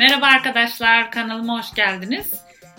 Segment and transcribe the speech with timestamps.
[0.00, 2.34] Merhaba arkadaşlar, kanalıma hoş geldiniz.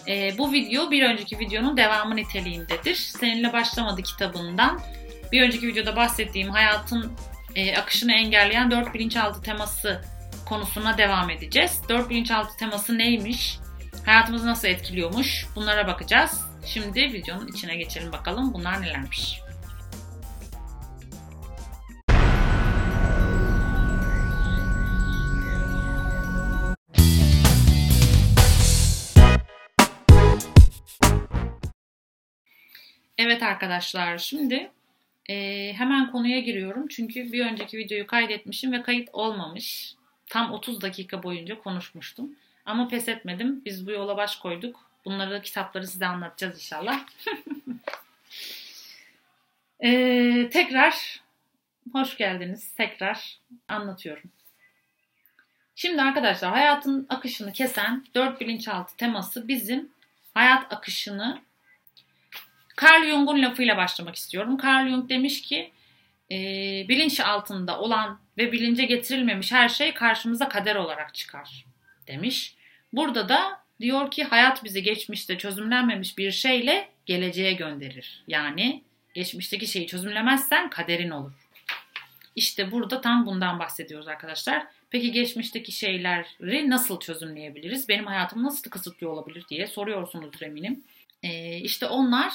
[0.08, 2.96] Ee, bu video bir önceki videonun devamı niteliğindedir.
[2.96, 4.82] Seninle başlamadı kitabından.
[5.32, 7.14] Bir önceki videoda bahsettiğim hayatın
[7.56, 10.02] e, akışını engelleyen dört bilinçaltı teması
[10.46, 11.82] konusuna devam edeceğiz.
[11.90, 13.60] Dört bilinçaltı teması neymiş?
[14.06, 15.46] Hayatımızı nasıl etkiliyormuş?
[15.56, 16.42] Bunlara bakacağız.
[16.66, 19.41] Şimdi videonun içine geçelim bakalım bunlar nelermiş.
[33.24, 34.72] Evet arkadaşlar şimdi
[35.30, 35.36] e,
[35.74, 36.88] hemen konuya giriyorum.
[36.88, 39.96] Çünkü bir önceki videoyu kaydetmişim ve kayıt olmamış.
[40.28, 42.36] Tam 30 dakika boyunca konuşmuştum.
[42.66, 43.62] Ama pes etmedim.
[43.66, 44.90] Biz bu yola baş koyduk.
[45.06, 47.00] Bunları kitapları size anlatacağız inşallah.
[49.80, 51.22] e, tekrar
[51.92, 52.76] hoş geldiniz.
[52.76, 54.30] Tekrar anlatıyorum.
[55.76, 59.90] Şimdi arkadaşlar hayatın akışını kesen dört bilinçaltı teması bizim
[60.34, 61.42] hayat akışını
[62.82, 64.58] Carl Jung'un lafıyla başlamak istiyorum.
[64.64, 65.72] Carl Jung demiş ki
[66.32, 66.36] e,
[66.90, 71.66] bilinç altında olan ve bilince getirilmemiş her şey karşımıza kader olarak çıkar
[72.08, 72.56] demiş.
[72.94, 78.24] Burada da diyor ki hayat bizi geçmişte çözümlenmemiş bir şeyle geleceğe gönderir.
[78.28, 81.32] Yani geçmişteki şeyi çözümlemezsen kaderin olur.
[82.36, 84.68] İşte burada tam bundan bahsediyoruz arkadaşlar.
[84.90, 87.90] Peki geçmişteki şeyleri nasıl çözümleyebiliriz?
[87.90, 90.84] Benim hayatımı nasıl kısıtlıyor olabilir diye soruyorsunuz eminim.
[91.24, 92.34] Ee, işte onlar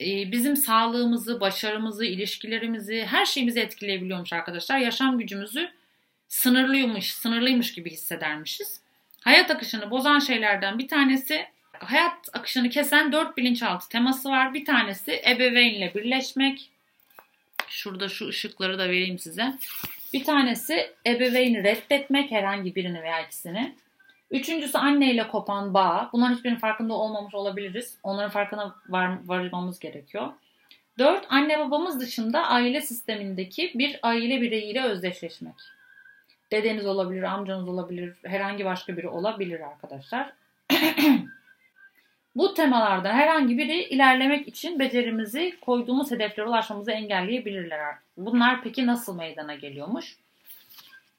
[0.00, 4.78] bizim sağlığımızı, başarımızı, ilişkilerimizi, her şeyimizi etkileyebiliyormuş arkadaşlar.
[4.78, 5.70] Yaşam gücümüzü
[6.28, 8.80] sınırlıymış, sınırlıymış gibi hissedermişiz.
[9.20, 14.54] Hayat akışını bozan şeylerden bir tanesi hayat akışını kesen dört bilinçaltı teması var.
[14.54, 16.70] Bir tanesi ebeveynle birleşmek.
[17.68, 19.54] Şurada şu ışıkları da vereyim size.
[20.12, 23.74] Bir tanesi ebeveyni reddetmek herhangi birini veya ikisini.
[24.30, 26.10] Üçüncüsü anneyle kopan bağ.
[26.12, 27.98] Bunların hiçbirinin farkında olmamış olabiliriz.
[28.02, 30.28] Onların farkına var, varmamız gerekiyor.
[30.98, 35.54] Dört, anne babamız dışında aile sistemindeki bir aile bireyiyle özdeşleşmek.
[36.52, 40.32] Dedeniz olabilir, amcanız olabilir, herhangi başka biri olabilir arkadaşlar.
[42.36, 47.94] Bu temalardan herhangi biri ilerlemek için becerimizi koyduğumuz hedeflere ulaşmamızı engelleyebilirler.
[48.16, 50.16] Bunlar peki nasıl meydana geliyormuş?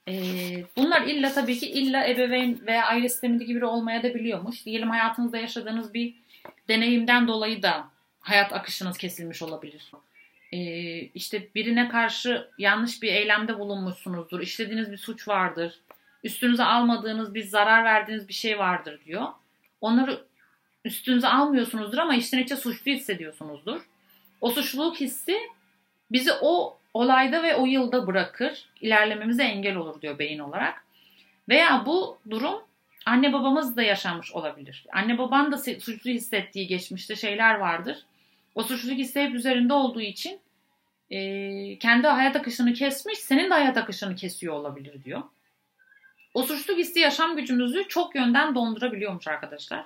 [0.10, 4.66] Ee, bunlar illa tabii ki illa ebeveyn veya aile sistemindeki biri olmaya da biliyormuş.
[4.66, 6.14] Diyelim hayatınızda yaşadığınız bir
[6.68, 7.88] deneyimden dolayı da
[8.20, 9.92] hayat akışınız kesilmiş olabilir.
[10.52, 14.40] Ee, işte birine karşı yanlış bir eylemde bulunmuşsunuzdur.
[14.40, 15.80] İşlediğiniz bir suç vardır.
[16.24, 19.28] Üstünüze almadığınız bir zarar verdiğiniz bir şey vardır diyor.
[19.82, 20.24] Onları
[20.86, 23.82] üstünüze almıyorsunuzdur ama içten içe suçlu hissediyorsunuzdur.
[24.42, 25.38] O suçluluk hissi
[26.12, 28.66] bizi o olayda ve o yılda bırakır.
[28.82, 30.84] İlerlememize engel olur diyor beyin olarak.
[31.50, 32.62] Veya bu durum
[33.06, 34.86] anne babamız da yaşanmış olabilir.
[34.94, 38.06] Anne baban da suçlu hissettiği geçmişte şeyler vardır.
[38.56, 40.40] O suçluluk hissi hep üzerinde olduğu için
[41.10, 45.22] e, kendi hayat akışını kesmiş, senin de hayat akışını kesiyor olabilir diyor.
[46.34, 49.86] O suçluluk hissi yaşam gücümüzü çok yönden dondurabiliyormuş arkadaşlar.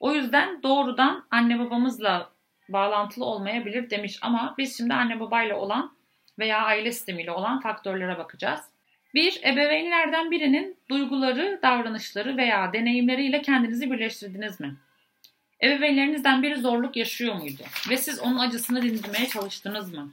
[0.00, 2.30] O yüzden doğrudan anne babamızla
[2.68, 5.92] bağlantılı olmayabilir demiş ama biz şimdi anne babayla olan
[6.38, 8.60] veya aile sistemiyle olan faktörlere bakacağız.
[9.14, 14.76] Bir, ebeveynlerden birinin duyguları, davranışları veya deneyimleriyle kendinizi birleştirdiniz mi?
[15.62, 17.62] Ebeveynlerinizden biri zorluk yaşıyor muydu?
[17.90, 20.12] Ve siz onun acısını dindirmeye çalıştınız mı?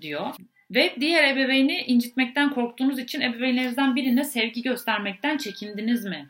[0.00, 0.34] Diyor.
[0.70, 6.28] Ve diğer ebeveyni incitmekten korktuğunuz için ebeveynlerinizden birine sevgi göstermekten çekindiniz mi?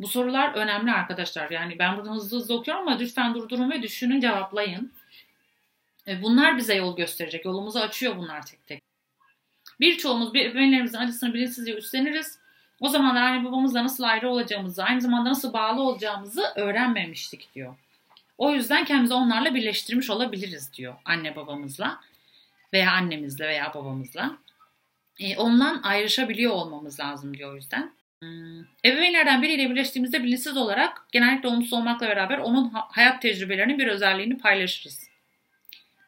[0.00, 1.50] Bu sorular önemli arkadaşlar.
[1.50, 4.92] Yani ben buradan hızlı hızlı okuyorum ama lütfen durdurun ve düşünün cevaplayın.
[6.22, 7.44] Bunlar bize yol gösterecek.
[7.44, 8.82] Yolumuzu açıyor bunlar tek tek.
[9.80, 12.38] Birçoğumuz bir ebeveynlerimizin acısını bilinçsizce üstleniriz.
[12.80, 17.74] O zamanlar anne babamızla nasıl ayrı olacağımızı, aynı zamanda nasıl bağlı olacağımızı öğrenmemiştik diyor.
[18.38, 22.00] O yüzden kendimizi onlarla birleştirmiş olabiliriz diyor anne babamızla
[22.72, 24.38] veya annemizle veya babamızla.
[25.20, 27.92] E, ondan ayrışabiliyor olmamız lazım diyor o yüzden.
[28.22, 28.60] Hmm.
[28.84, 35.07] Ebeveynlerden biriyle birleştiğimizde bilinçsiz olarak genellikle olumsuz olmakla beraber onun hayat tecrübelerinin bir özelliğini paylaşırız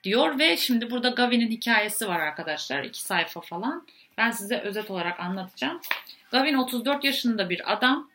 [0.05, 2.85] diyor ve şimdi burada Gavin'in hikayesi var arkadaşlar.
[2.85, 3.87] iki sayfa falan.
[4.19, 5.81] Ben size özet olarak anlatacağım.
[6.31, 8.11] Gavin 34 yaşında bir adam.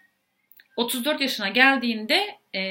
[0.76, 2.62] 34 yaşına geldiğinde e,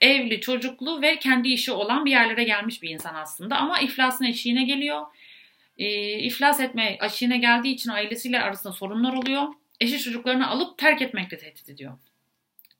[0.00, 3.56] evli, çocuklu ve kendi işi olan bir yerlere gelmiş bir insan aslında.
[3.56, 5.06] Ama iflasın eşiğine geliyor.
[5.78, 9.48] E, iflas etme eşiğine geldiği için ailesiyle arasında sorunlar oluyor.
[9.80, 11.92] Eşi çocuklarını alıp terk etmekle tehdit ediyor.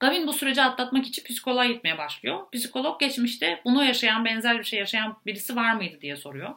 [0.02, 2.50] Gavin bu süreci atlatmak için psikoloğa gitmeye başlıyor.
[2.52, 6.54] Psikolog geçmişte bunu yaşayan, benzer bir şey yaşayan birisi var mıydı diye soruyor.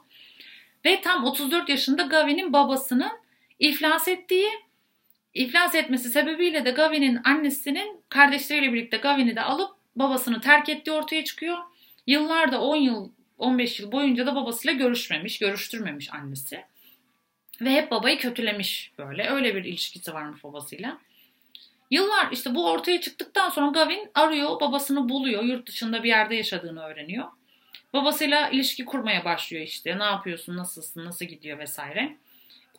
[0.86, 3.12] Ve tam 34 yaşında Gavin'in babasının
[3.60, 4.50] iflas ettiği,
[5.34, 11.24] İflas etmesi sebebiyle de Gavin'in annesinin kardeşleriyle birlikte Gavin'i de alıp babasını terk ettiği ortaya
[11.24, 11.58] çıkıyor.
[12.08, 16.64] Yıllarda 10 yıl 15 yıl boyunca da babasıyla görüşmemiş, görüştürmemiş annesi.
[17.62, 19.30] Ve hep babayı kötülemiş böyle.
[19.30, 20.98] Öyle bir ilişkisi varmış babasıyla.
[21.92, 25.44] Yıllar işte bu ortaya çıktıktan sonra Gavin arıyor, babasını buluyor.
[25.44, 27.26] Yurt dışında bir yerde yaşadığını öğreniyor.
[27.94, 30.00] Babasıyla ilişki kurmaya başlıyor işte.
[30.00, 32.18] Ne yapıyorsun, nasılsın, nasıl gidiyor vesaire.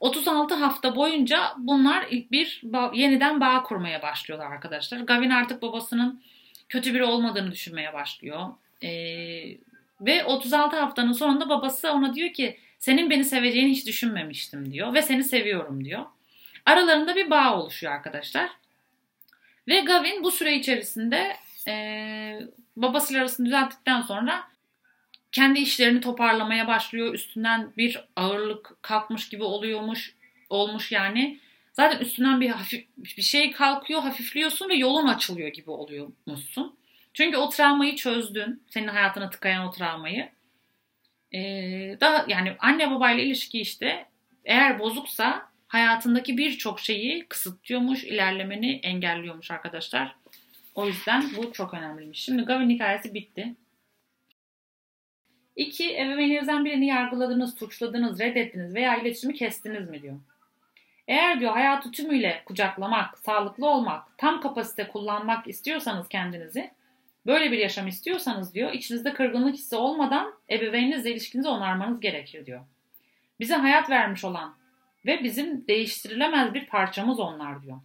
[0.00, 2.62] 36 hafta boyunca bunlar bir
[2.94, 4.98] yeniden bağ kurmaya başlıyorlar arkadaşlar.
[4.98, 6.22] Gavin artık babasının
[6.68, 8.48] kötü biri olmadığını düşünmeye başlıyor.
[8.82, 9.56] Ee,
[10.00, 15.02] ve 36 haftanın sonunda babası ona diyor ki senin beni seveceğini hiç düşünmemiştim diyor ve
[15.02, 16.04] seni seviyorum diyor.
[16.66, 18.50] Aralarında bir bağ oluşuyor arkadaşlar.
[19.68, 21.36] Ve Gavin bu süre içerisinde
[21.68, 21.74] e,
[22.76, 24.48] babasıyla arasını düzelttikten sonra
[25.32, 27.14] kendi işlerini toparlamaya başlıyor.
[27.14, 30.14] Üstünden bir ağırlık kalkmış gibi oluyormuş,
[30.50, 31.40] olmuş yani.
[31.72, 36.76] Zaten üstünden bir hafif bir şey kalkıyor, hafifliyorsun ve yolun açılıyor gibi oluyormuşsun.
[37.14, 38.62] Çünkü o travmayı çözdün.
[38.70, 40.28] Senin hayatına tıkayan o travmayı.
[41.34, 44.06] Ee, daha yani anne babayla ilişki işte
[44.44, 50.16] eğer bozuksa hayatındaki birçok şeyi kısıtlıyormuş, ilerlemeni engelliyormuş arkadaşlar.
[50.74, 52.22] O yüzden bu çok önemliymiş.
[52.22, 53.54] Şimdi Gavin hikayesi bitti.
[55.56, 60.16] İki, ebeveynlerinizden birini yargıladınız, suçladınız, reddettiniz veya iletişimi kestiniz mi diyor.
[61.08, 66.70] Eğer diyor hayatı tümüyle kucaklamak, sağlıklı olmak, tam kapasite kullanmak istiyorsanız kendinizi,
[67.26, 72.60] böyle bir yaşam istiyorsanız diyor, içinizde kırgınlık hissi olmadan ebeveyninizle ilişkinizi onarmanız gerekir diyor.
[73.40, 74.54] Bize hayat vermiş olan
[75.06, 77.80] ve bizim değiştirilemez bir parçamız onlar diyor.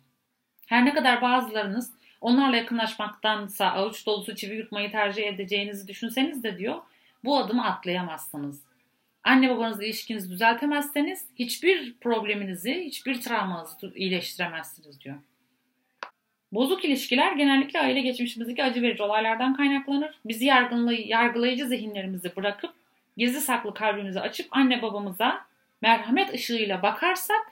[0.68, 1.91] Her ne kadar bazılarınız
[2.21, 6.81] onlarla yakınlaşmaktansa avuç dolusu çivi yutmayı tercih edeceğinizi düşünseniz de diyor,
[7.23, 8.62] bu adımı atlayamazsınız.
[9.23, 15.18] Anne babanızla ilişkinizi düzeltemezseniz hiçbir probleminizi, hiçbir travmanızı iyileştiremezsiniz diyor.
[16.51, 20.19] Bozuk ilişkiler genellikle aile geçmişimizdeki acı verici olaylardan kaynaklanır.
[20.25, 20.45] Bizi
[21.06, 22.73] yargılayıcı zihinlerimizi bırakıp
[23.18, 25.45] gizli saklı kalbimizi açıp anne babamıza
[25.81, 27.51] merhamet ışığıyla bakarsak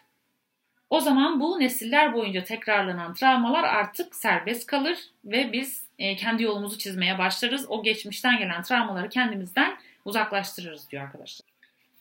[0.90, 6.78] o zaman bu nesiller boyunca tekrarlanan travmalar artık serbest kalır ve biz e, kendi yolumuzu
[6.78, 7.66] çizmeye başlarız.
[7.70, 11.50] O geçmişten gelen travmaları kendimizden uzaklaştırırız diyor arkadaşlar.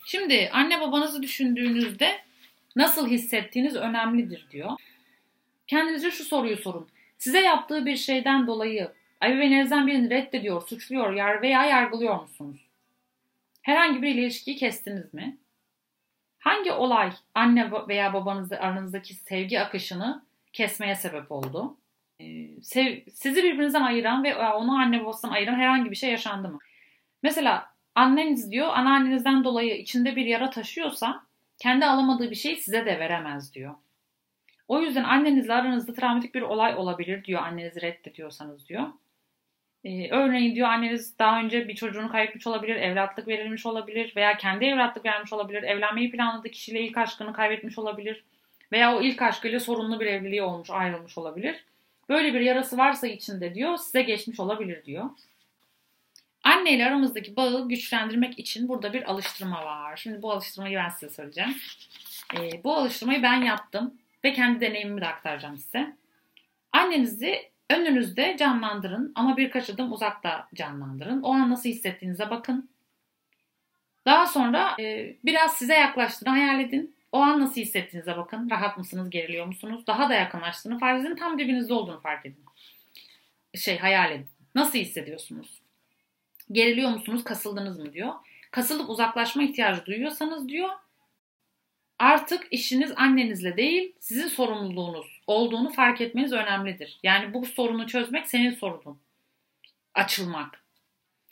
[0.07, 2.19] Şimdi anne babanızı düşündüğünüzde
[2.77, 4.71] nasıl hissettiğiniz önemlidir diyor.
[5.67, 6.89] Kendinize şu soruyu sorun.
[7.19, 8.93] Size yaptığı bir şeyden dolayı
[9.25, 12.61] ebeveyninizden birini reddediyor, suçluyor veya yargılıyor musunuz?
[13.63, 15.37] Herhangi bir ilişkiyi kestiniz mi?
[16.39, 21.77] Hangi olay anne veya babanızla aranızdaki sevgi akışını kesmeye sebep oldu?
[22.21, 22.61] Ee,
[23.11, 26.59] sizi birbirinizden ayıran ve onu anne babasından ayıran herhangi bir şey yaşandı mı?
[27.23, 31.23] Mesela anneniz diyor anneannenizden dolayı içinde bir yara taşıyorsa
[31.59, 33.75] kendi alamadığı bir şeyi size de veremez diyor.
[34.69, 38.87] O yüzden annenizle aranızda travmatik bir olay olabilir diyor annenizi reddediyorsanız diyor.
[39.85, 44.65] Ee, örneğin diyor anneniz daha önce bir çocuğunu kaybetmiş olabilir, evlatlık verilmiş olabilir veya kendi
[44.65, 48.25] evlatlık vermiş olabilir, evlenmeyi planladığı kişiyle ilk aşkını kaybetmiş olabilir
[48.73, 51.65] veya o ilk aşkıyla sorunlu bir evliliği olmuş, ayrılmış olabilir.
[52.09, 55.11] Böyle bir yarası varsa içinde diyor size geçmiş olabilir diyor.
[56.45, 59.97] Anne ile aramızdaki bağı güçlendirmek için burada bir alıştırma var.
[59.97, 61.57] Şimdi bu alıştırmayı ben size söyleyeceğim.
[62.37, 63.95] Ee, bu alıştırmayı ben yaptım
[64.25, 65.97] ve kendi deneyimimi de aktaracağım size.
[66.73, 71.23] Annenizi önünüzde canlandırın ama birkaç adım uzakta canlandırın.
[71.23, 72.71] O an nasıl hissettiğinize bakın.
[74.07, 76.95] Daha sonra e, biraz size yaklaştığını hayal edin.
[77.13, 78.51] O an nasıl hissettiğinize bakın.
[78.51, 79.87] Rahat mısınız, geriliyor musunuz?
[79.87, 81.17] Daha da yakınlaştığını fark edin.
[81.17, 82.45] Tam dibinizde olduğunu fark edin.
[83.55, 84.27] Şey hayal edin.
[84.55, 85.63] Nasıl hissediyorsunuz?
[86.53, 88.13] Geriliyor musunuz, kasıldınız mı diyor.
[88.51, 90.71] Kasılıp uzaklaşma ihtiyacı duyuyorsanız diyor
[91.99, 96.99] artık işiniz annenizle değil sizin sorumluluğunuz olduğunu fark etmeniz önemlidir.
[97.03, 98.99] Yani bu sorunu çözmek senin sorunun.
[99.95, 100.65] Açılmak.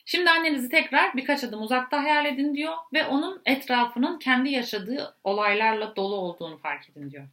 [0.04, 5.96] Şimdi annenizi tekrar birkaç adım uzakta hayal edin diyor ve onun etrafının kendi yaşadığı olaylarla
[5.96, 7.28] dolu olduğunu fark edin diyor.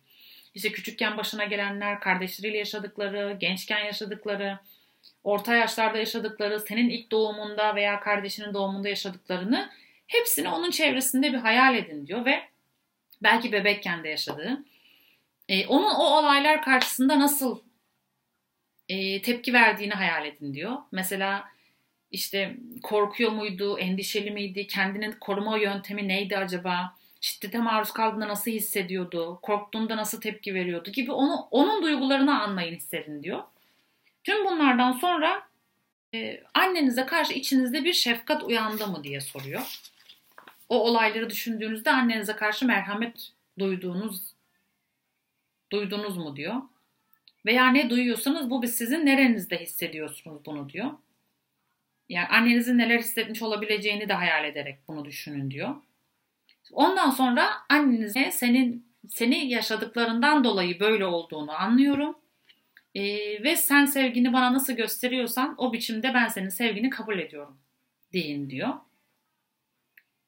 [0.55, 4.59] İşte küçükken başına gelenler, kardeşleriyle yaşadıkları, gençken yaşadıkları,
[5.23, 9.69] orta yaşlarda yaşadıkları, senin ilk doğumunda veya kardeşinin doğumunda yaşadıklarını
[10.07, 12.41] hepsini onun çevresinde bir hayal edin diyor ve
[13.23, 14.63] belki bebekken de yaşadığı.
[15.49, 17.59] E, onun o olaylar karşısında nasıl
[18.89, 20.77] e, tepki verdiğini hayal edin diyor.
[20.91, 21.43] Mesela
[22.11, 29.39] işte korkuyor muydu, endişeli miydi, kendinin koruma yöntemi neydi acaba, şiddete maruz kaldığında nasıl hissediyordu,
[29.41, 33.43] korktuğunda nasıl tepki veriyordu gibi onu onun duygularını anlayın, hissedin diyor.
[34.23, 35.43] Tüm bunlardan sonra
[36.13, 39.92] e, annenize karşı içinizde bir şefkat uyandı mı diye soruyor
[40.69, 44.33] o olayları düşündüğünüzde annenize karşı merhamet duyduğunuz
[45.73, 46.61] Duydunuz mu diyor.
[47.45, 50.91] Veya ne duyuyorsanız bu biz sizin nerenizde hissediyorsunuz bunu diyor.
[52.09, 55.75] Yani annenizin neler hissetmiş olabileceğini de hayal ederek bunu düşünün diyor.
[56.71, 62.15] Ondan sonra annenize senin seni yaşadıklarından dolayı böyle olduğunu anlıyorum.
[62.95, 67.57] Ee, ve sen sevgini bana nasıl gösteriyorsan o biçimde ben senin sevgini kabul ediyorum
[68.13, 68.73] deyin diyor.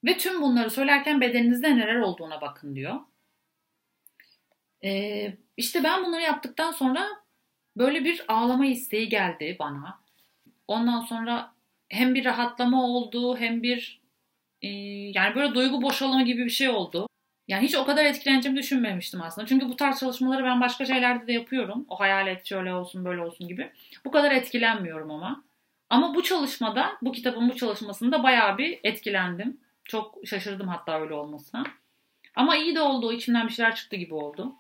[0.05, 2.99] Ve tüm bunları söylerken bedeninizde neler olduğuna bakın diyor.
[4.83, 7.07] Ee, işte ben bunları yaptıktan sonra
[7.77, 9.99] böyle bir ağlama isteği geldi bana.
[10.67, 11.53] Ondan sonra
[11.89, 14.01] hem bir rahatlama oldu hem bir
[14.61, 14.67] e,
[15.15, 17.07] yani böyle duygu boşalma gibi bir şey oldu.
[17.47, 19.47] Yani hiç o kadar etkileneceğimi düşünmemiştim aslında.
[19.47, 21.85] Çünkü bu tarz çalışmaları ben başka şeylerde de yapıyorum.
[21.89, 23.71] O hayal et şöyle olsun böyle olsun gibi.
[24.05, 25.43] Bu kadar etkilenmiyorum ama.
[25.89, 29.64] Ama bu çalışmada, bu kitabın bu çalışmasında bayağı bir etkilendim.
[29.85, 31.63] Çok şaşırdım hatta öyle olmasına.
[32.35, 33.13] Ama iyi de oldu.
[33.13, 34.55] içimden bir şeyler çıktı gibi oldu.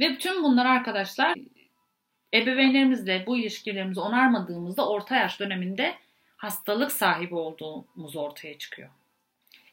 [0.00, 1.34] Ve tüm bunlar arkadaşlar
[2.34, 5.94] ebeveynlerimizle bu ilişkilerimizi onarmadığımızda orta yaş döneminde
[6.36, 8.88] hastalık sahibi olduğumuz ortaya çıkıyor.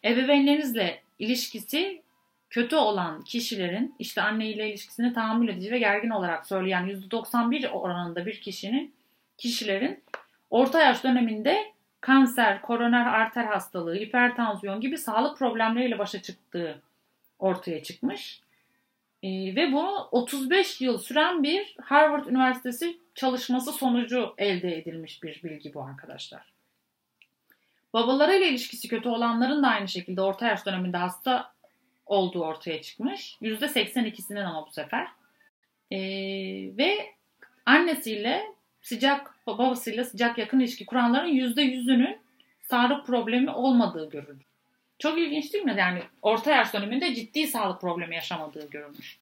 [0.04, 2.02] Ebeveynlerinizle ilişkisi
[2.50, 8.26] kötü olan kişilerin işte anne ile ilişkisini tahammül edici ve gergin olarak söyleyen %91 oranında
[8.26, 8.94] bir kişinin
[9.38, 10.04] kişilerin
[10.50, 16.82] orta yaş döneminde kanser, koroner arter hastalığı, hipertansiyon gibi sağlık problemleriyle başa çıktığı
[17.40, 18.42] ortaya çıkmış.
[19.24, 25.74] Ee, ve bunu 35 yıl süren bir Harvard Üniversitesi çalışması sonucu elde edilmiş bir bilgi
[25.74, 26.52] bu arkadaşlar.
[27.94, 31.54] Babalarıyla ilişkisi kötü olanların da aynı şekilde orta yaş döneminde hasta
[32.06, 33.38] olduğu ortaya çıkmış.
[33.42, 35.08] %82'sinin ama bu sefer.
[35.92, 35.98] Ee,
[36.78, 37.16] ve
[37.66, 38.46] annesiyle
[38.82, 42.20] sıcak, babasıyla sıcak yakın ilişki kuranların %100'ünün
[42.62, 44.46] sağlık problemi olmadığı görülmüş.
[45.00, 45.76] Çok ilginç değil mi?
[45.78, 49.20] Yani orta yaş döneminde ciddi sağlık problemi yaşamadığı görülmüş.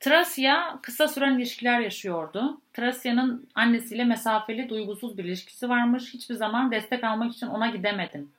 [0.00, 2.60] Trasya kısa süren ilişkiler yaşıyordu.
[2.72, 6.14] Trasya'nın annesiyle mesafeli, duygusuz bir ilişkisi varmış.
[6.14, 8.32] Hiçbir zaman destek almak için ona gidemedim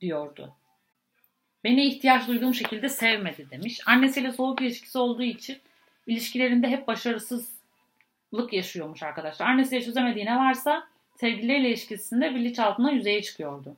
[0.00, 0.54] diyordu.
[1.64, 3.80] Beni ihtiyaç duyduğum şekilde sevmedi demiş.
[3.86, 5.58] Annesiyle soğuk ilişkisi olduğu için
[6.06, 6.88] ilişkilerinde hep
[8.32, 9.46] başarısızlık yaşıyormuş arkadaşlar.
[9.46, 13.76] Annesiyle çözemediği ne varsa sevgilileriyle ilişkisinde bilinçaltına yüzeye çıkıyordu.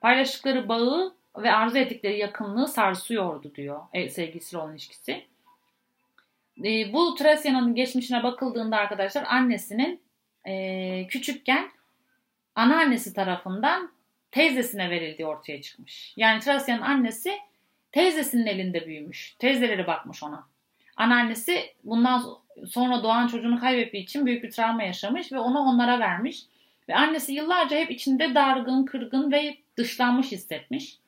[0.00, 5.24] Paylaştıkları bağı ve arzu ettikleri yakınlığı sarsıyordu diyor e, sevgilisiyle olan ilişkisi.
[6.64, 10.00] E, bu Tracya'nın geçmişine bakıldığında arkadaşlar annesinin
[10.44, 11.70] e, küçükken
[12.54, 13.92] anneannesi tarafından
[14.30, 16.14] teyzesine verildiği ortaya çıkmış.
[16.16, 17.38] Yani Tracya'nın annesi
[17.92, 19.36] teyzesinin elinde büyümüş.
[19.38, 20.48] Teyzeleri bakmış ona.
[20.98, 22.24] Anneannesi bundan
[22.68, 26.42] sonra doğan çocuğunu kaybettiği için büyük bir travma yaşamış ve onu onlara vermiş.
[26.88, 30.98] Ve annesi yıllarca hep içinde dargın, kırgın ve dışlanmış hissetmiş.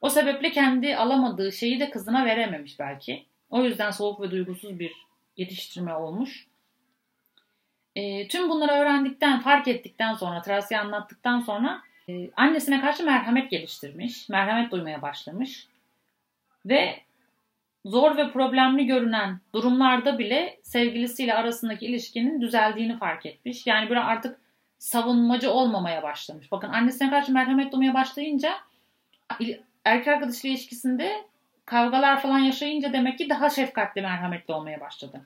[0.00, 3.24] O sebeple kendi alamadığı şeyi de kızına verememiş belki.
[3.50, 4.92] O yüzden soğuk ve duygusuz bir
[5.36, 6.46] yetiştirme olmuş.
[7.96, 14.28] E, tüm bunları öğrendikten, fark ettikten sonra, Tracy anlattıktan sonra e, annesine karşı merhamet geliştirmiş.
[14.28, 15.66] Merhamet duymaya başlamış.
[16.66, 17.07] Ve
[17.84, 23.66] zor ve problemli görünen durumlarda bile sevgilisiyle arasındaki ilişkinin düzeldiğini fark etmiş.
[23.66, 24.40] Yani böyle artık
[24.78, 26.52] savunmacı olmamaya başlamış.
[26.52, 28.54] Bakın annesine karşı merhamet duymaya başlayınca
[29.84, 31.24] erkek arkadaş ilişkisinde
[31.64, 35.20] kavgalar falan yaşayınca demek ki daha şefkatli merhametli olmaya başladı.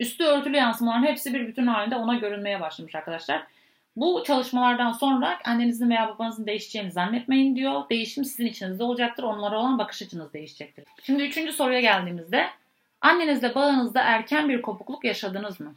[0.00, 3.46] Üstü örtülü yansımaların hepsi bir bütün halinde ona görünmeye başlamış arkadaşlar.
[3.96, 7.88] Bu çalışmalardan sonra annenizin veya babanızın değişeceğini zannetmeyin diyor.
[7.90, 9.22] Değişim sizin içinizde olacaktır.
[9.22, 10.84] Onlara olan bakış açınız değişecektir.
[11.02, 12.50] Şimdi üçüncü soruya geldiğimizde
[13.00, 15.74] annenizle bağınızda erken bir kopukluk yaşadınız mı?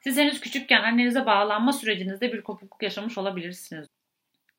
[0.00, 3.88] Siz henüz küçükken annenize bağlanma sürecinizde bir kopukluk yaşamış olabilirsiniz.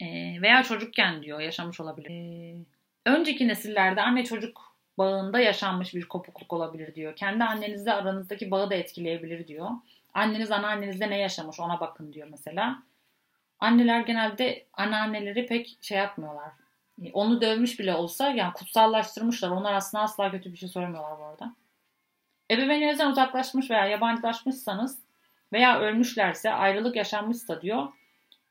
[0.01, 0.05] Ee,
[0.41, 2.09] veya çocukken diyor yaşamış olabilir.
[2.09, 2.55] Ee,
[3.05, 7.15] önceki nesillerde anne çocuk bağında yaşanmış bir kopukluk olabilir diyor.
[7.15, 9.69] Kendi annenizle aranızdaki bağı da etkileyebilir diyor.
[10.13, 12.83] Anneniz anneannenizde ne yaşamış ona bakın diyor mesela.
[13.59, 16.51] Anneler genelde anneanneleri pek şey yapmıyorlar.
[17.13, 19.49] Onu dövmüş bile olsa yani kutsallaştırmışlar.
[19.49, 21.55] Onlar aslında asla kötü bir şey söylemiyorlar bu arada.
[22.51, 24.99] Ebeveynlerinizden uzaklaşmış veya yabancılaşmışsanız
[25.53, 27.87] veya ölmüşlerse ayrılık yaşanmışsa diyor.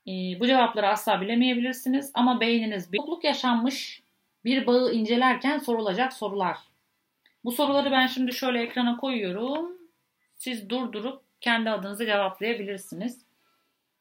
[0.07, 4.03] E, bu cevapları asla bilemeyebilirsiniz ama beyniniz bir yokluk yaşanmış
[4.45, 6.57] bir bağı incelerken sorulacak sorular.
[7.43, 9.77] Bu soruları ben şimdi şöyle ekrana koyuyorum.
[10.35, 13.26] Siz durdurup kendi adınıza cevaplayabilirsiniz.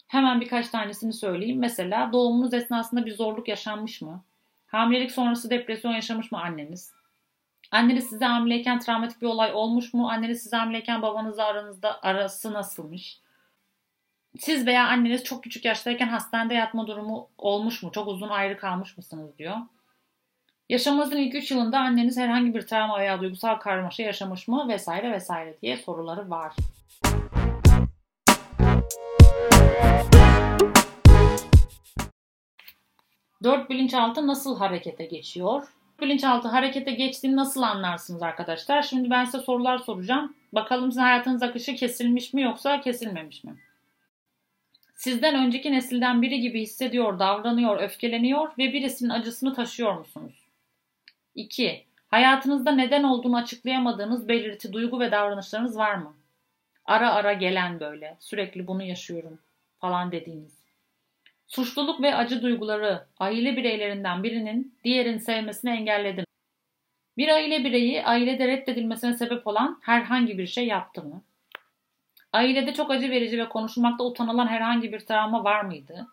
[0.06, 1.58] Hemen birkaç tanesini söyleyeyim.
[1.58, 4.24] Mesela doğumunuz esnasında bir zorluk yaşanmış mı?
[4.66, 6.92] Hamilelik sonrası depresyon yaşamış mı anneniz?
[7.70, 10.08] Anneniz size hamileyken travmatik bir olay olmuş mu?
[10.10, 13.20] Anneniz size hamileyken babanızla aranızda arası nasılmış?
[14.38, 17.92] Siz veya anneniz çok küçük yaştayken hastanede yatma durumu olmuş mu?
[17.92, 19.56] Çok uzun ayrı kalmış mısınız diyor.
[20.68, 25.58] Yaşamınızın ilk 3 yılında anneniz herhangi bir travma veya duygusal karmaşa yaşamış mı vesaire vesaire
[25.62, 26.52] diye soruları var.
[33.42, 35.68] Dört bilinçaltı nasıl harekete geçiyor?
[36.00, 38.82] Bilinçaltı harekete geçtiğini nasıl anlarsınız arkadaşlar?
[38.82, 40.36] Şimdi ben size sorular soracağım.
[40.52, 43.56] Bakalım sizin hayatınız akışı kesilmiş mi yoksa kesilmemiş mi?
[44.94, 50.46] Sizden önceki nesilden biri gibi hissediyor, davranıyor, öfkeleniyor ve birisinin acısını taşıyor musunuz?
[51.34, 51.84] 2.
[52.08, 56.14] Hayatınızda neden olduğunu açıklayamadığınız belirti, duygu ve davranışlarınız var mı?
[56.84, 59.38] Ara ara gelen böyle, sürekli bunu yaşıyorum
[59.78, 60.65] falan dediğiniz.
[61.46, 66.26] Suçluluk ve acı duyguları aile bireylerinden birinin diğerini sevmesini engelledi mi?
[67.16, 71.22] Bir aile bireyi ailede reddedilmesine sebep olan herhangi bir şey yaptı mı?
[72.32, 76.06] Ailede çok acı verici ve konuşulmakta utanılan herhangi bir travma var mıydı?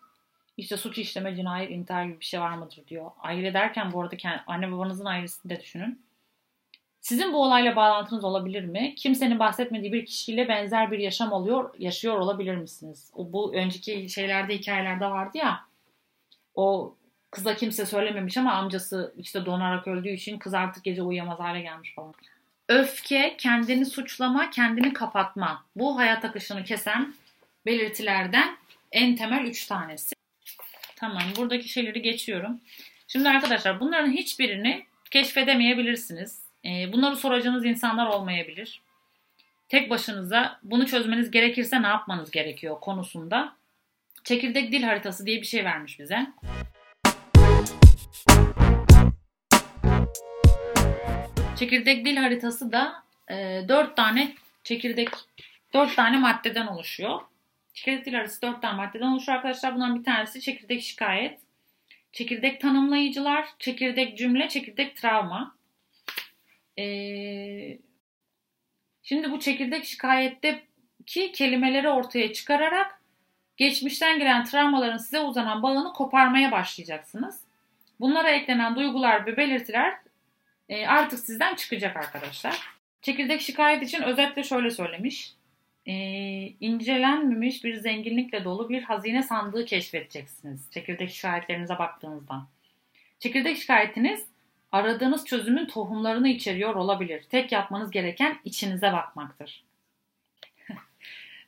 [0.56, 3.10] İşte suç işleme, cinayet, intihar gibi bir şey var mıdır diyor.
[3.18, 6.02] Aile derken bu arada kendi, anne babanızın ailesini de düşünün.
[7.04, 8.94] Sizin bu olayla bağlantınız olabilir mi?
[8.94, 13.10] Kimsenin bahsetmediği bir kişiyle benzer bir yaşam oluyor, yaşıyor olabilir misiniz?
[13.16, 15.60] Bu önceki şeylerde hikayelerde vardı ya.
[16.54, 16.96] O
[17.30, 21.94] kıza kimse söylememiş ama amcası işte donarak öldüğü için kız artık gece uyuyamaz hale gelmiş
[21.94, 22.14] falan.
[22.68, 25.64] Öfke, kendini suçlama, kendini kapatma.
[25.76, 27.14] Bu hayat akışını kesen
[27.66, 28.56] belirtilerden
[28.92, 30.14] en temel üç tanesi.
[30.96, 32.60] Tamam buradaki şeyleri geçiyorum.
[33.08, 36.43] Şimdi arkadaşlar bunların hiçbirini keşfedemeyebilirsiniz.
[36.64, 38.82] Ee, bunları soracağınız insanlar olmayabilir.
[39.68, 43.56] Tek başınıza bunu çözmeniz gerekirse ne yapmanız gerekiyor konusunda
[44.24, 46.26] çekirdek dil haritası diye bir şey vermiş bize.
[51.58, 55.08] Çekirdek dil haritası da e, 4 tane çekirdek
[55.74, 57.20] 4 tane maddeden oluşuyor.
[57.74, 59.74] Çekirdek dil haritası 4 tane maddeden oluşuyor arkadaşlar.
[59.74, 61.40] Bundan bir tanesi çekirdek şikayet,
[62.12, 65.53] çekirdek tanımlayıcılar, çekirdek cümle, çekirdek travma.
[69.02, 73.00] Şimdi bu çekirdek şikayetteki kelimeleri ortaya çıkararak
[73.56, 77.40] geçmişten gelen travmaların size uzanan bağını koparmaya başlayacaksınız.
[78.00, 79.94] Bunlara eklenen duygular ve belirtiler
[80.86, 82.60] artık sizden çıkacak arkadaşlar.
[83.02, 85.34] Çekirdek şikayet için özetle şöyle söylemiş.
[85.86, 85.94] E,
[86.60, 90.70] incelenmemiş bir zenginlikle dolu bir hazine sandığı keşfedeceksiniz.
[90.70, 92.46] Çekirdek şikayetlerinize baktığınızda.
[93.18, 94.26] Çekirdek şikayetiniz
[94.74, 97.24] aradığınız çözümün tohumlarını içeriyor olabilir.
[97.30, 99.64] Tek yapmanız gereken içinize bakmaktır.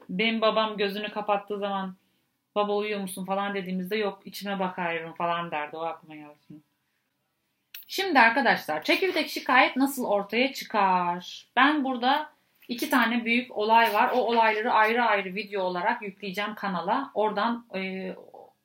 [0.09, 1.97] Benim babam gözünü kapattığı zaman
[2.55, 6.65] baba uyuyor musun falan dediğimizde yok içime bakıyorum falan derdi o aklıma gelsin.
[7.89, 11.47] Şimdi arkadaşlar çekirdek şikayet nasıl ortaya çıkar?
[11.57, 12.31] Ben burada
[12.69, 14.11] iki tane büyük olay var.
[14.15, 17.11] O olayları ayrı ayrı video olarak yükleyeceğim kanala.
[17.15, 18.15] Oradan e,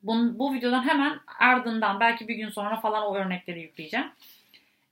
[0.02, 4.06] bu, bu videodan hemen ardından belki bir gün sonra falan o örnekleri yükleyeceğim.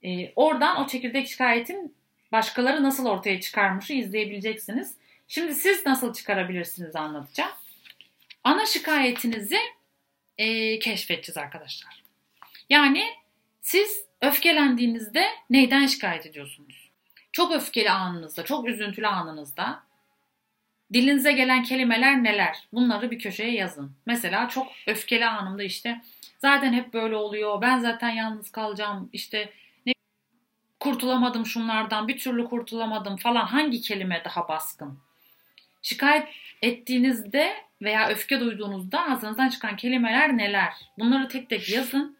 [0.03, 1.95] E, oradan o çekirdek şikayetin
[2.31, 4.97] başkaları nasıl ortaya çıkarmışı izleyebileceksiniz.
[5.27, 7.51] Şimdi siz nasıl çıkarabilirsiniz anlatacağım.
[8.43, 9.57] Ana şikayetinizi
[10.37, 12.03] e, keşfedeceğiz arkadaşlar.
[12.69, 13.03] Yani
[13.61, 16.91] siz öfkelendiğinizde neyden şikayet ediyorsunuz?
[17.31, 19.83] Çok öfkeli anınızda, çok üzüntülü anınızda
[20.93, 22.67] dilinize gelen kelimeler neler?
[22.73, 23.91] Bunları bir köşeye yazın.
[24.05, 26.01] Mesela çok öfkeli anımda işte
[26.39, 27.61] zaten hep böyle oluyor.
[27.61, 29.09] Ben zaten yalnız kalacağım.
[29.13, 29.49] İşte
[30.81, 34.99] kurtulamadım şunlardan, bir türlü kurtulamadım falan hangi kelime daha baskın?
[35.81, 36.27] Şikayet
[36.61, 40.73] ettiğinizde veya öfke duyduğunuzda ağzınızdan çıkan kelimeler neler?
[40.99, 42.17] Bunları tek tek yazın.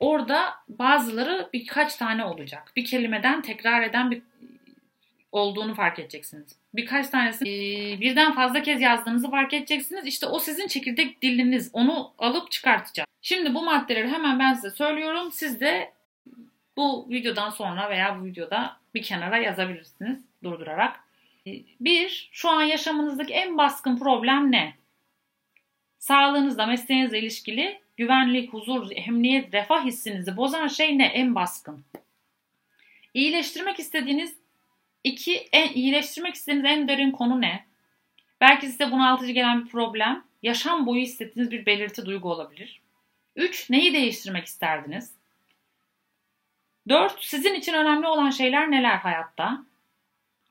[0.00, 2.72] Orada bazıları birkaç tane olacak.
[2.76, 4.22] Bir kelimeden tekrar eden bir
[5.32, 6.56] olduğunu fark edeceksiniz.
[6.74, 10.06] Birkaç tanesi e, birden fazla kez yazdığınızı fark edeceksiniz.
[10.06, 11.70] İşte o sizin çekirdek diliniz.
[11.72, 13.06] Onu alıp çıkartacak.
[13.22, 15.32] Şimdi bu maddeleri hemen ben size söylüyorum.
[15.32, 15.92] Siz de
[16.76, 21.00] bu videodan sonra veya bu videoda bir kenara yazabilirsiniz durdurarak.
[21.80, 24.74] Bir, şu an yaşamınızdaki en baskın problem ne?
[25.98, 31.06] Sağlığınızla, mesleğinizle ilişkili güvenlik, huzur, emniyet, refah hissinizi bozan şey ne?
[31.06, 31.84] En baskın.
[33.14, 34.36] İyileştirmek istediğiniz
[35.04, 37.64] iki, en, iyileştirmek istediğiniz en derin konu ne?
[38.40, 42.80] Belki size bunaltıcı gelen bir problem, yaşam boyu hissettiğiniz bir belirti duygu olabilir.
[43.36, 45.12] Üç, neyi değiştirmek isterdiniz?
[46.88, 49.64] Dört, sizin için önemli olan şeyler neler hayatta?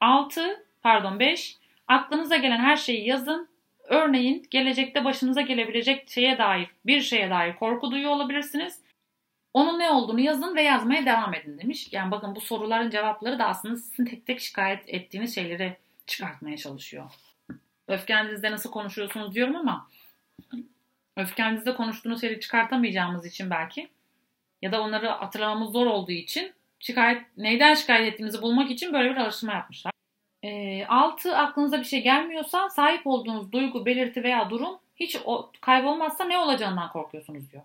[0.02, 7.02] Altı, pardon beş, aklınıza gelen her şeyi yazın Örneğin gelecekte başınıza gelebilecek şeye dair bir
[7.02, 8.80] şeye dair korku duyuyor olabilirsiniz.
[9.54, 11.90] Onun ne olduğunu yazın ve yazmaya devam edin demiş.
[11.92, 17.12] Yani bakın bu soruların cevapları da aslında sizin tek tek şikayet ettiğiniz şeyleri çıkartmaya çalışıyor.
[17.88, 19.90] Öfkenizde nasıl konuşuyorsunuz diyorum ama
[21.18, 23.90] öfkenizde konuştuğunuz şeyi çıkartamayacağımız için belki
[24.64, 29.18] ya da onları hatırlamamız zor olduğu için şikayet neyden şikayet ettiğimizi bulmak için böyle bir
[29.18, 29.94] araştırma yapmışlar.
[30.44, 36.26] E, altı aklınıza bir şey gelmiyorsa sahip olduğunuz duygu, belirti veya durum hiç o, kaybolmazsa
[36.26, 37.64] ne olacağından korkuyorsunuz diyor.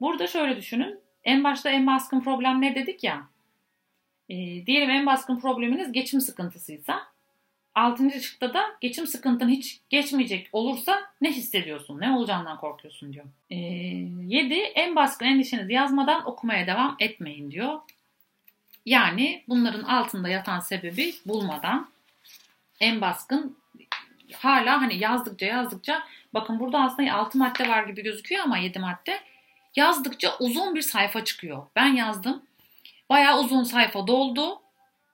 [0.00, 1.00] Burada şöyle düşünün.
[1.24, 3.28] En başta en baskın problem ne dedik ya?
[4.28, 4.34] E,
[4.66, 7.02] diyelim en baskın probleminiz geçim sıkıntısıysa
[7.76, 12.00] altıncı şıkta da geçim sıkıntın hiç geçmeyecek olursa ne hissediyorsun?
[12.00, 13.24] Ne olacağından korkuyorsun diyor.
[13.50, 14.54] E, 7.
[14.54, 17.80] En baskın endişenizi yazmadan okumaya devam etmeyin diyor.
[18.86, 21.88] Yani bunların altında yatan sebebi bulmadan
[22.80, 23.56] en baskın
[24.34, 26.02] hala hani yazdıkça yazdıkça
[26.34, 29.20] bakın burada aslında 6 madde var gibi gözüküyor ama 7 madde
[29.76, 31.66] yazdıkça uzun bir sayfa çıkıyor.
[31.76, 32.42] Ben yazdım.
[33.10, 34.60] Bayağı uzun sayfa doldu.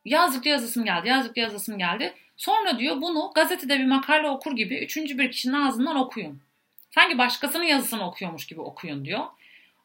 [0.04, 1.08] Yazdıkça yazısım geldi.
[1.08, 2.14] Yazdıkça yazısım geldi.
[2.42, 6.42] Sonra diyor bunu gazetede bir makale okur gibi üçüncü bir kişinin ağzından okuyun.
[6.90, 9.24] Sanki başkasının yazısını okuyormuş gibi okuyun diyor.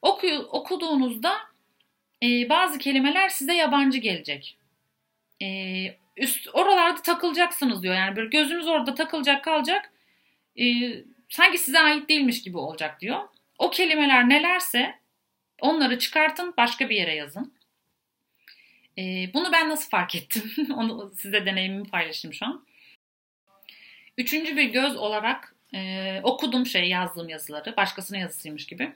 [0.02, 1.38] Oku, okuduğunuzda
[2.24, 4.58] e, bazı kelimeler size yabancı gelecek.
[5.42, 5.48] E,
[6.18, 7.96] üst oralarda takılacaksınız diyor.
[7.96, 9.94] Yani böyle gözünüz orada takılacak kalacak.
[10.60, 10.66] E,
[11.30, 13.20] sanki size ait değilmiş gibi olacak diyor.
[13.58, 15.00] O kelimeler nelerse
[15.62, 17.57] onları çıkartın başka bir yere yazın.
[18.98, 20.52] E, bunu ben nasıl fark ettim?
[20.78, 22.66] Onu size deneyimimi paylaşayım şu an.
[24.18, 27.78] Üçüncü bir göz olarak e, okudum şey yazdığım yazıları.
[27.78, 28.94] Başkasının yazısıymış gibi.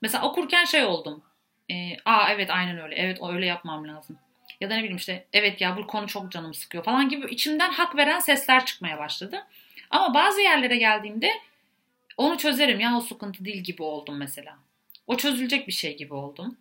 [0.00, 1.22] Mesela okurken şey oldum.
[1.70, 2.94] E, Aa evet aynen öyle.
[2.94, 4.18] Evet öyle yapmam lazım.
[4.60, 7.70] Ya da ne bileyim işte evet ya bu konu çok canımı sıkıyor falan gibi içimden
[7.70, 9.46] hak veren sesler çıkmaya başladı.
[9.90, 11.30] Ama bazı yerlere geldiğimde
[12.16, 14.58] onu çözerim ya o sıkıntı değil gibi oldum mesela.
[15.06, 16.56] O çözülecek bir şey gibi oldum.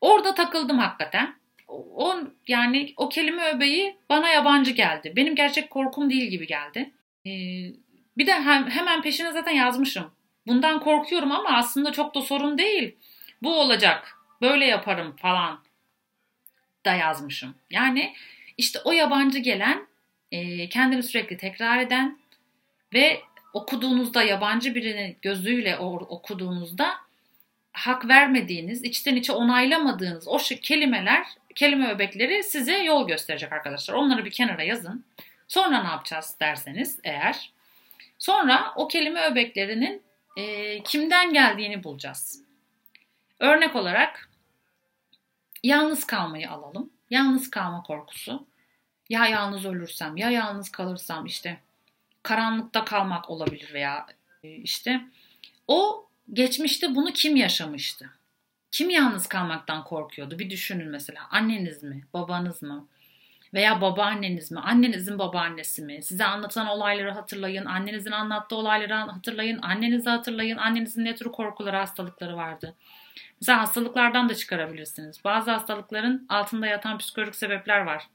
[0.00, 1.39] Orada takıldım hakikaten.
[1.70, 2.16] O
[2.48, 5.12] yani o kelime öbeği bana yabancı geldi.
[5.16, 6.90] Benim gerçek korkum değil gibi geldi.
[7.26, 7.30] Ee,
[8.18, 10.10] bir de hem, hemen peşine zaten yazmışım.
[10.46, 12.96] Bundan korkuyorum ama aslında çok da sorun değil.
[13.42, 14.16] Bu olacak.
[14.40, 15.60] Böyle yaparım falan
[16.84, 17.54] da yazmışım.
[17.70, 18.14] Yani
[18.58, 19.86] işte o yabancı gelen,
[20.32, 22.18] e, kendini sürekli tekrar eden
[22.94, 23.20] ve
[23.52, 26.94] okuduğunuzda yabancı birinin gözüyle okuduğunuzda
[27.72, 33.94] hak vermediğiniz, içten içe onaylamadığınız o kelimeler, kelime öbekleri size yol gösterecek arkadaşlar.
[33.94, 35.04] Onları bir kenara yazın.
[35.48, 37.52] Sonra ne yapacağız derseniz eğer.
[38.18, 40.02] Sonra o kelime öbeklerinin
[40.36, 42.44] e, kimden geldiğini bulacağız.
[43.40, 44.28] Örnek olarak
[45.62, 46.90] yalnız kalmayı alalım.
[47.10, 48.46] Yalnız kalma korkusu.
[49.08, 51.60] Ya yalnız ölürsem, ya yalnız kalırsam işte
[52.22, 54.06] karanlıkta kalmak olabilir veya
[54.42, 55.00] e, işte
[55.68, 58.10] o geçmişte bunu kim yaşamıştı?
[58.70, 60.38] Kim yalnız kalmaktan korkuyordu?
[60.38, 61.20] Bir düşünün mesela.
[61.30, 62.04] Anneniz mi?
[62.14, 62.88] Babanız mı?
[63.54, 64.60] Veya babaanneniz mi?
[64.60, 66.02] Annenizin babaannesi mi?
[66.02, 67.64] Size anlatan olayları hatırlayın.
[67.64, 69.58] Annenizin anlattığı olayları hatırlayın.
[69.62, 70.56] Annenizi hatırlayın.
[70.56, 72.74] Annenizin ne tür korkuları, hastalıkları vardı?
[73.40, 75.24] Mesela hastalıklardan da çıkarabilirsiniz.
[75.24, 78.06] Bazı hastalıkların altında yatan psikolojik sebepler var.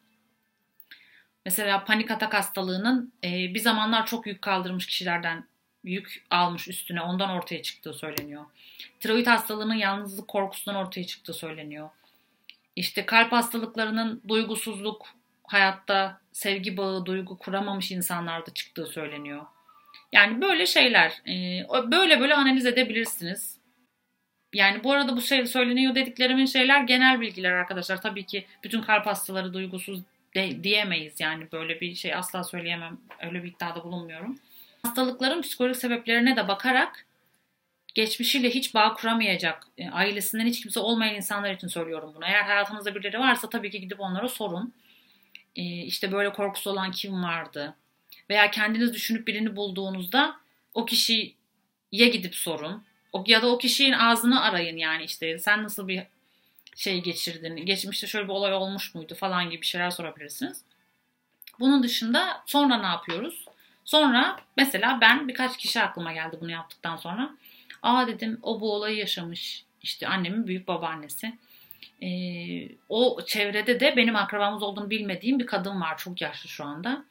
[1.45, 5.47] Mesela panik atak hastalığının e, bir zamanlar çok yük kaldırmış kişilerden
[5.85, 8.45] yük almış üstüne ondan ortaya çıktığı söyleniyor.
[8.99, 11.89] Tiroid hastalığının yalnızlık korkusundan ortaya çıktığı söyleniyor.
[12.75, 15.05] İşte kalp hastalıklarının duygusuzluk,
[15.43, 19.45] hayatta sevgi bağı, duygu kuramamış insanlarda çıktığı söyleniyor.
[20.11, 23.59] Yani böyle şeyler, e, böyle böyle analiz edebilirsiniz.
[24.53, 28.01] Yani bu arada bu şey söyleniyor dediklerimin şeyler genel bilgiler arkadaşlar.
[28.01, 30.01] Tabii ki bütün kalp hastaları duygusuz
[30.35, 31.19] de, diyemeyiz.
[31.19, 32.97] Yani böyle bir şey asla söyleyemem.
[33.21, 34.39] Öyle bir iddiada bulunmuyorum.
[34.85, 37.05] Hastalıkların psikolojik sebeplerine de bakarak
[37.95, 42.25] geçmişiyle hiç bağ kuramayacak, e, ailesinden hiç kimse olmayan insanlar için söylüyorum bunu.
[42.25, 44.73] Eğer hayatınızda birileri varsa tabii ki gidip onlara sorun.
[45.55, 47.75] E, işte böyle korkusu olan kim vardı?
[48.29, 50.35] Veya kendiniz düşünüp birini bulduğunuzda
[50.73, 51.33] o kişiye
[51.91, 52.83] gidip sorun.
[53.25, 56.03] Ya da o kişinin ağzını arayın yani işte sen nasıl bir
[56.75, 60.61] şey geçirdin, geçmişte şöyle bir olay olmuş muydu falan gibi şeyler sorabilirsiniz.
[61.59, 63.44] Bunun dışında sonra ne yapıyoruz?
[63.85, 67.29] Sonra mesela ben birkaç kişi aklıma geldi bunu yaptıktan sonra.
[67.81, 69.65] Aa dedim o bu olayı yaşamış.
[69.81, 71.33] İşte annemin büyük babaannesi.
[72.01, 77.05] Ee, o çevrede de benim akrabamız olduğunu bilmediğim bir kadın var çok yaşlı şu anda.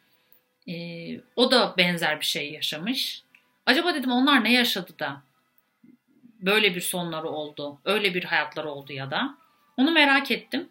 [0.68, 3.22] Ee, o da benzer bir şey yaşamış.
[3.66, 5.22] Acaba dedim onlar ne yaşadı da
[6.40, 9.34] böyle bir sonları oldu, öyle bir hayatları oldu ya da.
[9.76, 10.68] Onu merak ettim.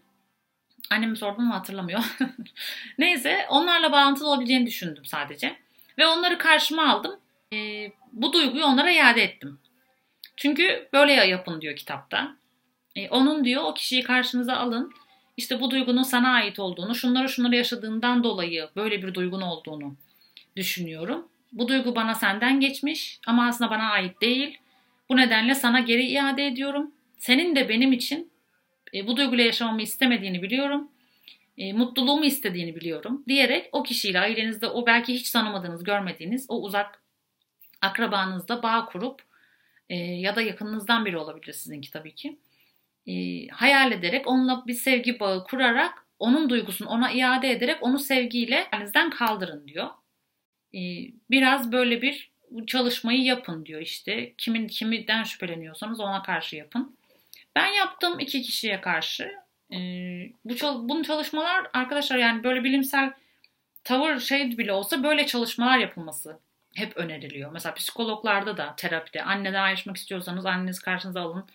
[0.90, 2.18] Annemi sordum mu hatırlamıyor.
[2.98, 5.63] Neyse onlarla bağlantılı olabileceğini düşündüm sadece.
[5.98, 7.20] Ve onları karşıma aldım.
[7.54, 9.60] E, bu duyguyu onlara iade ettim.
[10.38, 12.36] Çünkü böyle yapın diyor kitapta.
[12.96, 14.94] E, onun diyor o kişiyi karşınıza alın.
[15.38, 19.96] İşte bu duygunun sana ait olduğunu, şunları şunları yaşadığından dolayı böyle bir duygun olduğunu
[20.56, 21.28] düşünüyorum.
[21.52, 24.58] Bu duygu bana senden geçmiş ama aslında bana ait değil.
[25.10, 26.92] Bu nedenle sana geri iade ediyorum.
[27.18, 28.34] Senin de benim için
[28.94, 30.92] E, bu duyguyla yaşamamı istemediğini biliyorum.
[31.58, 37.04] E, mutluluğumu istediğini biliyorum diyerek o kişiyle ailenizde o belki hiç tanımadığınız, görmediğiniz o uzak
[37.82, 39.22] akrabanızda bağ kurup
[39.90, 42.40] e, ya da yakınınızdan biri olabilir sizinki tabii ki.
[43.08, 48.68] E, hayal ederek onunla bir sevgi bağı kurarak onun duygusunu ona iade ederek onu sevgiyle
[48.74, 49.90] elinizden kaldırın diyor.
[50.76, 50.80] E,
[51.32, 52.32] biraz böyle bir
[52.68, 54.34] çalışmayı yapın diyor işte.
[54.38, 56.98] Kimin kimden şüpheleniyorsanız ona karşı yapın.
[57.56, 59.43] Ben yaptım iki kişiye karşı.
[59.74, 59.78] E,
[60.46, 63.14] bu bunun çalışmalar arkadaşlar yani böyle bilimsel
[63.84, 66.40] tavır şey bile olsa böyle çalışmalar yapılması
[66.76, 67.52] hep öneriliyor.
[67.52, 71.46] Mesela psikologlarda da terapide anneden ayrışmak istiyorsanız anneniz karşınıza alın.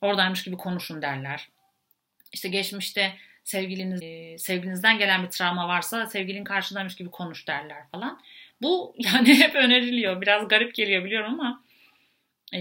[0.00, 1.48] Oradaymış gibi konuşun derler.
[2.32, 3.12] İşte geçmişte
[3.44, 8.20] sevgiliniz e, sevgilinizden gelen bir travma varsa sevgilin karşındaymış gibi konuş derler falan.
[8.62, 10.20] Bu yani hep öneriliyor.
[10.20, 11.62] Biraz garip geliyor biliyorum ama
[12.54, 12.58] e,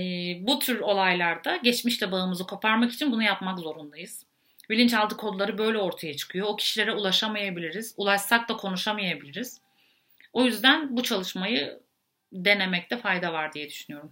[0.47, 4.25] bu tür olaylarda geçmişle bağımızı koparmak için bunu yapmak zorundayız.
[4.71, 6.47] Bilinçaltı kodları böyle ortaya çıkıyor.
[6.47, 7.93] O kişilere ulaşamayabiliriz.
[7.97, 9.61] Ulaşsak da konuşamayabiliriz.
[10.33, 11.79] O yüzden bu çalışmayı
[12.33, 14.11] denemekte fayda var diye düşünüyorum.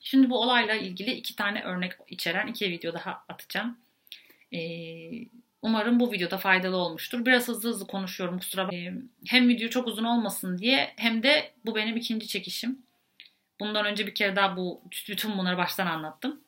[0.00, 3.78] Şimdi bu olayla ilgili iki tane örnek içeren iki video daha atacağım.
[4.52, 4.58] Ee,
[5.62, 7.26] umarım bu videoda faydalı olmuştur.
[7.26, 9.10] Biraz hızlı hızlı konuşuyorum kusura bakmayın.
[9.26, 12.78] Hem video çok uzun olmasın diye hem de bu benim ikinci çekişim.
[13.60, 16.41] Bundan önce bir kere daha bu bütün bunları baştan anlattım.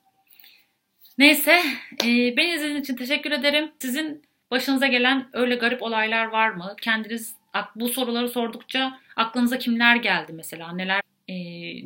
[1.19, 1.63] Neyse
[2.05, 3.73] e, beni izlediğiniz için teşekkür ederim.
[3.79, 6.75] Sizin başınıza gelen öyle garip olaylar var mı?
[6.81, 7.35] Kendiniz
[7.77, 10.73] bu soruları sordukça aklınıza kimler geldi mesela?
[10.73, 11.35] Neler e,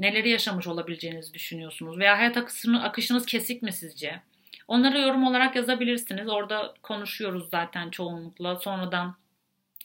[0.00, 1.98] neleri yaşamış olabileceğinizi düşünüyorsunuz?
[1.98, 4.20] Veya hayat akışını, akışınız kesik mi sizce?
[4.68, 6.28] Onları yorum olarak yazabilirsiniz.
[6.28, 8.56] Orada konuşuyoruz zaten çoğunlukla.
[8.56, 9.16] Sonradan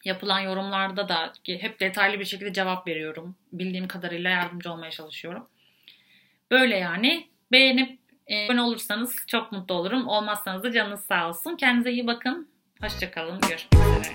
[0.05, 3.35] yapılan yorumlarda da hep detaylı bir şekilde cevap veriyorum.
[3.53, 5.47] Bildiğim kadarıyla yardımcı olmaya çalışıyorum.
[6.51, 7.27] Böyle yani.
[7.51, 10.07] Beğenip ee, abone olursanız çok mutlu olurum.
[10.07, 11.55] Olmazsanız da canınız sağ olsun.
[11.55, 12.47] Kendinize iyi bakın.
[12.81, 13.39] Hoşçakalın.
[13.41, 14.13] Görüşmek üzere.